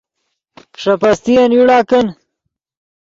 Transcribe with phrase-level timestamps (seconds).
[0.81, 2.07] ݰے پستین یوڑا کن